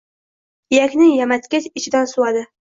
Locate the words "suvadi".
2.15-2.43